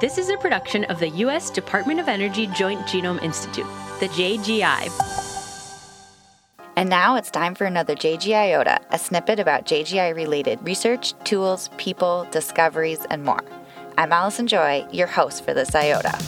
[0.00, 1.50] This is a production of the U.S.
[1.50, 3.66] Department of Energy Joint Genome Institute,
[4.00, 4.90] the JGI.
[6.74, 11.68] And now it's time for another JG Iota, a snippet about JGI related research, tools,
[11.76, 13.44] people, discoveries, and more.
[13.98, 16.18] I'm Allison Joy, your host for this Iota.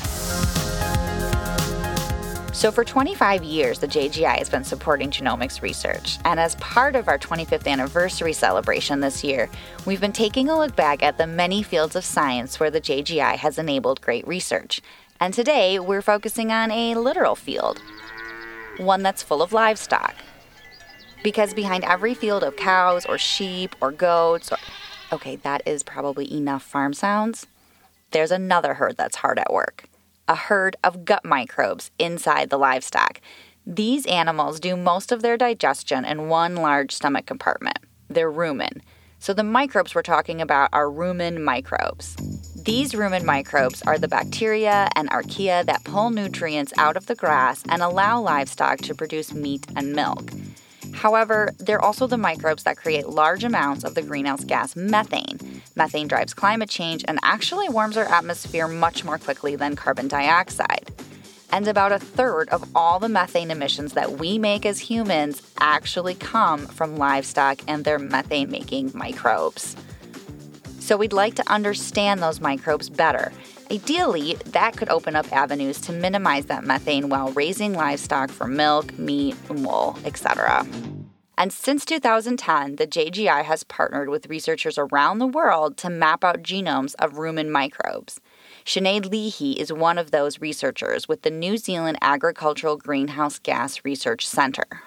[2.55, 6.19] So, for 25 years, the JGI has been supporting genomics research.
[6.25, 9.51] And as part of our 25th anniversary celebration this year,
[9.85, 13.35] we've been taking a look back at the many fields of science where the JGI
[13.35, 14.81] has enabled great research.
[15.19, 17.83] And today, we're focusing on a literal field,
[18.77, 20.15] one that's full of livestock.
[21.25, 24.59] Because behind every field of cows or sheep or goats, or,
[25.13, 27.49] okay, that is probably enough farm sounds,
[28.13, 29.89] there's another herd that's hard at work
[30.29, 33.21] a herd of gut microbes inside the livestock.
[33.67, 37.79] These animals do most of their digestion in one large stomach compartment.
[38.09, 38.81] Their rumen.
[39.19, 42.15] So the microbes we're talking about are rumen microbes.
[42.63, 47.63] These rumen microbes are the bacteria and archaea that pull nutrients out of the grass
[47.71, 50.31] and allow livestock to produce meat and milk.
[50.93, 55.39] However, they're also the microbes that create large amounts of the greenhouse gas methane.
[55.77, 60.91] Methane drives climate change and actually warms our atmosphere much more quickly than carbon dioxide.
[61.51, 66.15] And about a third of all the methane emissions that we make as humans actually
[66.15, 69.77] come from livestock and their methane making microbes.
[70.79, 73.33] So, we'd like to understand those microbes better.
[73.71, 78.97] Ideally, that could open up avenues to minimize that methane while raising livestock for milk,
[78.99, 80.67] meat, wool, etc.
[81.37, 86.43] And since 2010, the JGI has partnered with researchers around the world to map out
[86.43, 88.21] genomes of rumen microbes.
[88.65, 94.27] Sinead Leahy is one of those researchers with the New Zealand Agricultural Greenhouse Gas Research
[94.27, 94.83] Centre.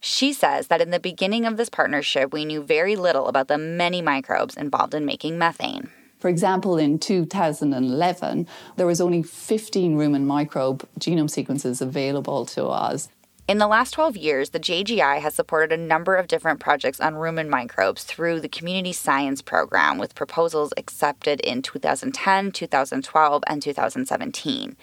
[0.00, 3.58] She says that in the beginning of this partnership, we knew very little about the
[3.58, 5.90] many microbes involved in making methane.
[6.18, 8.46] For example, in 2011,
[8.76, 13.08] there was only 15 rumen microbe genome sequences available to us.
[13.48, 17.14] In the last 12 years, the JGI has supported a number of different projects on
[17.14, 24.76] rumen microbes through the Community Science Program, with proposals accepted in 2010, 2012, and 2017.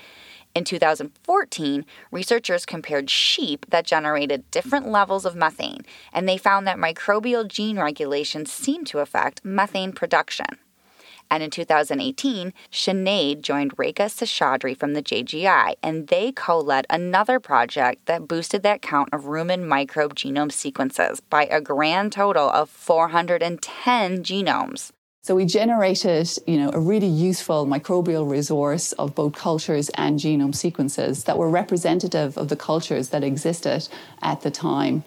[0.56, 6.78] In 2014, researchers compared sheep that generated different levels of methane, and they found that
[6.78, 10.47] microbial gene regulation seemed to affect methane production.
[11.30, 17.40] And in 2018, Sinead joined Rekha Seshadri from the JGI, and they co led another
[17.40, 22.69] project that boosted that count of rumen microbe genome sequences by a grand total of
[22.69, 24.91] 410 genomes.
[25.25, 30.53] So we generated, you know, a really useful microbial resource of both cultures and genome
[30.53, 33.88] sequences that were representative of the cultures that existed
[34.22, 35.03] at the time.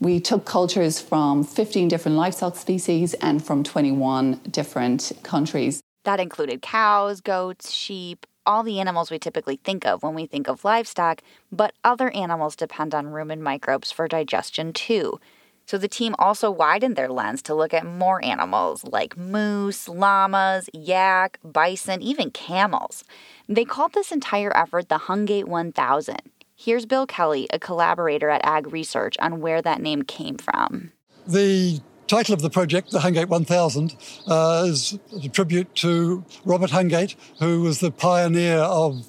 [0.00, 5.80] We took cultures from 15 different livestock species and from 21 different countries.
[6.04, 10.48] That included cows, goats, sheep, all the animals we typically think of when we think
[10.48, 15.18] of livestock, but other animals depend on rumen microbes for digestion too.
[15.66, 20.70] So the team also widened their lens to look at more animals like moose, llamas,
[20.72, 23.02] yak, bison, even camels.
[23.48, 26.18] They called this entire effort the Hungate 1000
[26.58, 30.90] Here's Bill Kelly, a collaborator at AgResearch, on where that name came from.
[31.26, 33.94] The title of the project, the Hungate 1000,
[34.26, 39.04] uh, is a tribute to Robert Hungate, who was the pioneer of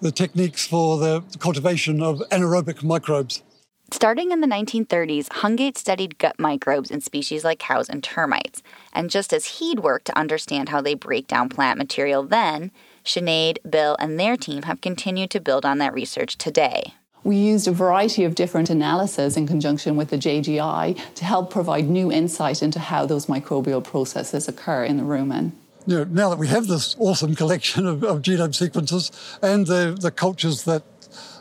[0.00, 3.42] the techniques for the cultivation of anaerobic microbes.
[3.92, 8.62] Starting in the 1930s, Hungate studied gut microbes in species like cows and termites.
[8.94, 12.70] And just as he'd worked to understand how they break down plant material then,
[13.04, 16.94] Sinead, Bill, and their team have continued to build on that research today.
[17.22, 21.84] We used a variety of different analyses in conjunction with the JGI to help provide
[21.84, 25.52] new insight into how those microbial processes occur in the rumen.
[25.86, 29.96] You know, now that we have this awesome collection of, of genome sequences and the,
[30.00, 30.82] the cultures that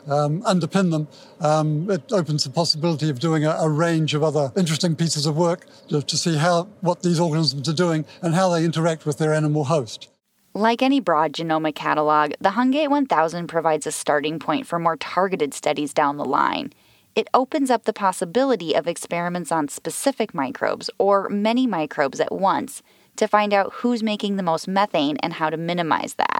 [0.07, 1.07] um, underpin them,
[1.39, 5.37] um, it opens the possibility of doing a, a, range of other interesting pieces of
[5.37, 9.17] work to, to see how what these organisms are doing and how they interact with
[9.17, 10.09] their animal host.
[10.53, 15.53] Like any broad genomic catalog, the Hungate 1000 provides a starting point for more targeted
[15.53, 16.73] studies down the line.
[17.15, 22.81] It opens up the possibility of experiments on specific microbes or many microbes at once
[23.17, 26.30] to find out who's making the most methane and how to minimize that.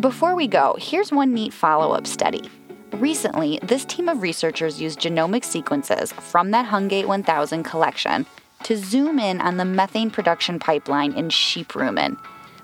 [0.00, 2.50] Before we go, here's one neat follow up study.
[2.92, 8.26] Recently, this team of researchers used genomic sequences from that Hungate 1000 collection
[8.64, 12.16] to zoom in on the methane production pipeline in sheep rumen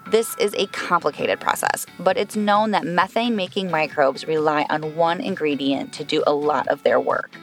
[0.08, 5.20] this is a complicated process, but it's known that methane making microbes rely on one
[5.20, 7.34] ingredient to do a lot of their work.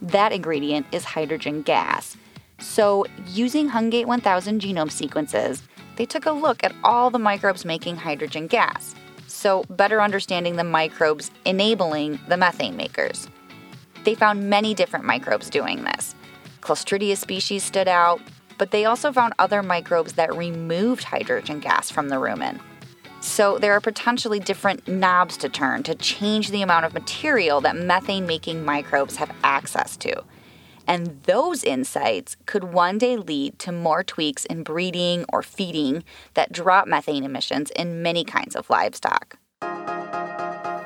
[0.00, 2.16] That ingredient is hydrogen gas.
[2.60, 5.64] So, using Hungate 1000 genome sequences,
[5.96, 8.94] they took a look at all the microbes making hydrogen gas,
[9.44, 13.28] so better understanding the microbes enabling the methane makers.
[14.04, 16.14] They found many different microbes doing this.
[16.62, 18.22] Clostridia species stood out,
[18.56, 22.58] but they also found other microbes that removed hydrogen gas from the rumen.
[23.20, 27.76] So there are potentially different knobs to turn to change the amount of material that
[27.76, 30.24] methane making microbes have access to.
[30.86, 36.04] And those insights could one day lead to more tweaks in breeding or feeding
[36.34, 39.38] that drop methane emissions in many kinds of livestock.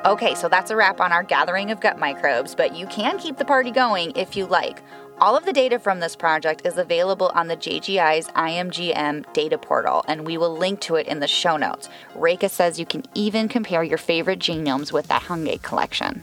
[0.04, 3.36] Okay, so that's a wrap on our gathering of gut microbes, but you can keep
[3.36, 4.80] the party going if you like.
[5.20, 10.04] All of the data from this project is available on the JGI's IMG/M data portal,
[10.06, 11.88] and we will link to it in the show notes.
[12.16, 16.22] Rekha says you can even compare your favorite genomes with that Hungate collection.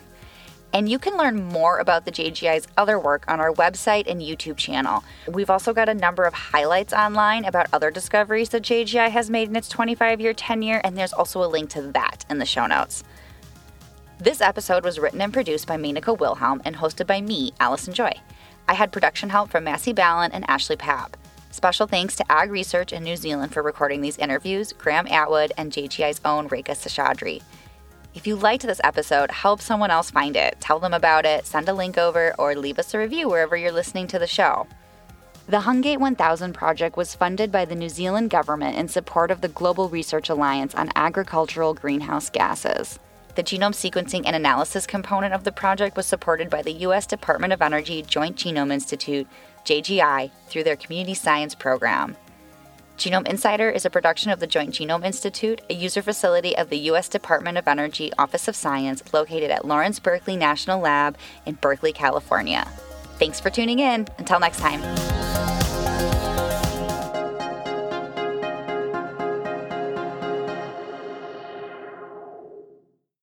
[0.75, 4.57] And you can learn more about the JGI's other work on our website and YouTube
[4.57, 5.05] channel.
[5.25, 9.47] We've also got a number of highlights online about other discoveries that JGI has made
[9.47, 12.67] in its 25 year tenure, and there's also a link to that in the show
[12.67, 13.05] notes.
[14.19, 18.11] This episode was written and produced by Menaka Wilhelm and hosted by me, Allison Joy.
[18.67, 21.13] I had production help from Massey Ballon and Ashley Papp.
[21.51, 26.19] Special thanks to AgResearch in New Zealand for recording these interviews, Graeme Attwood, and JGI's
[26.25, 27.41] own Rekha Seshadri.
[28.15, 30.55] If you liked this episode, help someone else find it.
[30.61, 33.73] Tell them about it, send a link over, or leave us a review wherever you're
[33.73, 34.67] listening to the show.
[35.47, 39.49] The Hungate 1000 project was funded by the New Zealand government in support of the
[39.49, 42.99] Global Research Alliance on Agricultural Greenhouse Gases.
[43.35, 47.05] The genome sequencing and analysis component of the project was supported by the U.S.
[47.05, 49.27] Department of Energy Joint Genome Institute,
[49.65, 52.15] JGI, through their Community Science Program.
[52.97, 56.77] Genome Insider is a production of the Joint Genome Institute, a user facility of the
[56.89, 57.09] U.S.
[57.09, 62.65] Department of Energy Office of Science located at Lawrence Berkeley National Lab in Berkeley, California.
[63.19, 64.07] Thanks for tuning in.
[64.17, 64.81] Until next time.